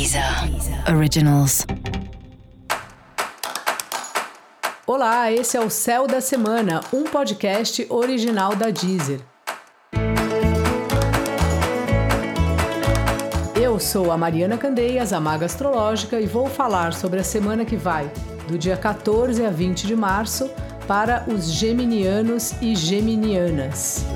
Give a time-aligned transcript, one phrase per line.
[0.00, 0.24] Deezer
[0.96, 1.66] Originals.
[4.86, 9.20] Olá, esse é o Céu da Semana, um podcast original da Deezer.
[13.54, 17.76] Eu sou a Mariana Candeias, a Maga Astrológica, e vou falar sobre a semana que
[17.76, 18.10] vai,
[18.48, 20.50] do dia 14 a 20 de março,
[20.88, 24.06] para os geminianos e geminianas.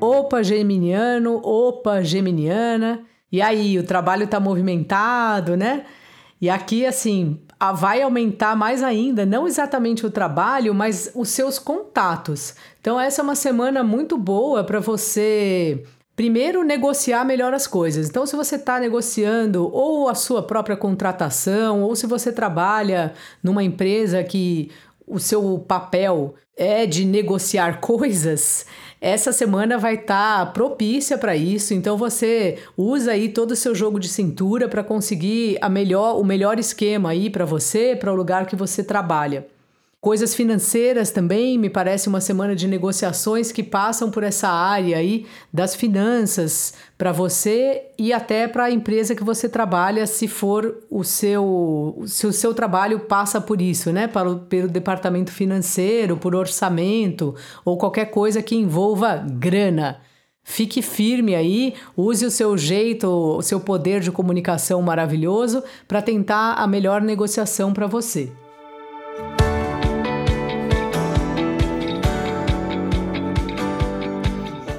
[0.00, 3.04] Opa, geminiano, opa, geminiana.
[3.30, 5.84] E aí, o trabalho tá movimentado, né?
[6.40, 7.38] E aqui, assim,
[7.74, 12.54] vai aumentar mais ainda, não exatamente o trabalho, mas os seus contatos.
[12.80, 15.84] Então, essa é uma semana muito boa para você.
[16.16, 18.08] Primeiro, negociar melhor as coisas.
[18.08, 23.62] Então, se você está negociando ou a sua própria contratação, ou se você trabalha numa
[23.62, 24.70] empresa que
[25.06, 28.64] o seu papel é de negociar coisas,
[29.00, 33.74] essa semana vai estar tá propícia para isso, então você usa aí todo o seu
[33.74, 38.16] jogo de cintura para conseguir a melhor, o melhor esquema aí para você, para o
[38.16, 39.46] lugar que você trabalha.
[40.00, 45.26] Coisas financeiras também, me parece uma semana de negociações que passam por essa área aí
[45.52, 51.04] das finanças para você e até para a empresa que você trabalha, se for o
[51.04, 54.08] seu, se o seu trabalho passa por isso, né?
[54.08, 60.00] Para pelo departamento financeiro, por orçamento ou qualquer coisa que envolva grana.
[60.42, 66.54] Fique firme aí, use o seu jeito, o seu poder de comunicação maravilhoso para tentar
[66.54, 68.32] a melhor negociação para você.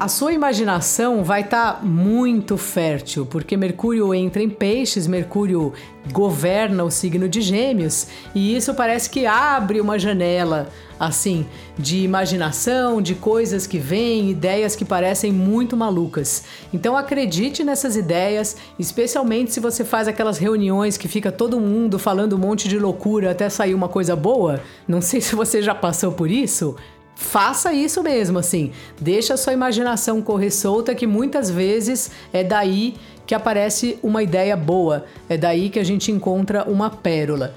[0.00, 5.72] A sua imaginação vai estar tá muito fértil, porque Mercúrio entra em peixes, Mercúrio
[6.12, 10.68] governa o signo de Gêmeos, e isso parece que abre uma janela
[11.00, 11.44] assim
[11.76, 16.44] de imaginação, de coisas que vêm, ideias que parecem muito malucas.
[16.72, 22.36] Então acredite nessas ideias, especialmente se você faz aquelas reuniões que fica todo mundo falando
[22.36, 24.60] um monte de loucura até sair uma coisa boa.
[24.86, 26.76] Não sei se você já passou por isso
[27.18, 28.70] faça isso mesmo, assim.
[29.00, 32.94] Deixa a sua imaginação correr solta, que muitas vezes é daí
[33.26, 37.54] que aparece uma ideia boa, é daí que a gente encontra uma pérola.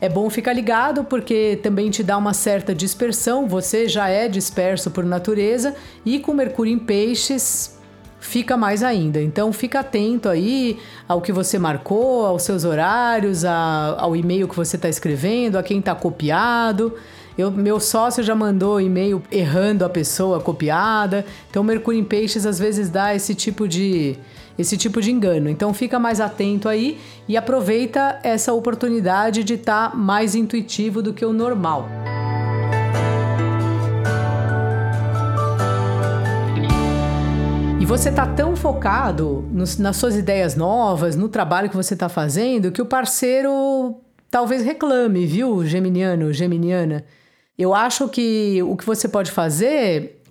[0.00, 4.90] É bom ficar ligado porque também te dá uma certa dispersão, você já é disperso
[4.90, 7.78] por natureza e com Mercúrio em Peixes
[8.24, 9.20] fica mais ainda.
[9.20, 14.56] Então fica atento aí ao que você marcou, aos seus horários, a, ao e-mail que
[14.56, 16.94] você está escrevendo, a quem está copiado.
[17.36, 21.24] Eu, meu sócio já mandou e-mail errando a pessoa copiada.
[21.50, 24.16] Então, Mercúrio em Peixes às vezes dá esse tipo de
[24.56, 25.50] esse tipo de engano.
[25.50, 26.98] Então, fica mais atento aí
[27.28, 31.88] e aproveita essa oportunidade de estar tá mais intuitivo do que o normal.
[37.84, 39.46] E você tá tão focado
[39.78, 44.00] nas suas ideias novas, no trabalho que você tá fazendo, que o parceiro
[44.30, 47.04] talvez reclame, viu, geminiano, geminiana?
[47.58, 50.22] Eu acho que o que você pode fazer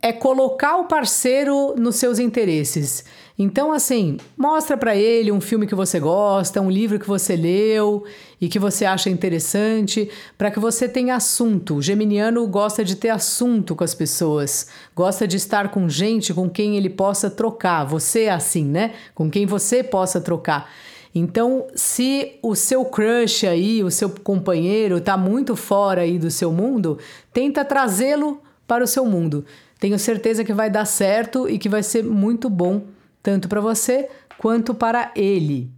[0.00, 3.04] é colocar o parceiro nos seus interesses.
[3.38, 8.04] Então, assim, mostra para ele um filme que você gosta, um livro que você leu
[8.40, 11.76] e que você acha interessante, para que você tenha assunto.
[11.76, 16.48] O geminiano gosta de ter assunto com as pessoas, gosta de estar com gente com
[16.48, 17.84] quem ele possa trocar.
[17.84, 18.92] Você é assim, né?
[19.14, 20.70] Com quem você possa trocar.
[21.14, 26.50] Então, se o seu crush aí, o seu companheiro está muito fora aí do seu
[26.50, 26.98] mundo,
[27.32, 29.44] tenta trazê-lo para o seu mundo.
[29.78, 32.82] Tenho certeza que vai dar certo e que vai ser muito bom
[33.22, 35.70] tanto para você quanto para ele.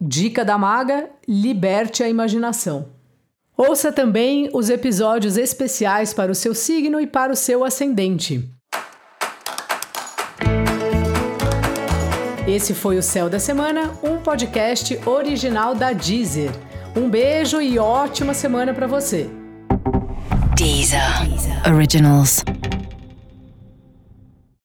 [0.00, 2.88] Dica da maga: liberte a imaginação.
[3.56, 8.48] Ouça também os episódios especiais para o seu signo e para o seu ascendente.
[12.46, 16.50] Esse foi o Céu da Semana, um podcast original da Deezer.
[16.96, 19.28] Um beijo e ótima semana para você.
[20.56, 21.00] Deezer.
[21.72, 22.42] Originals.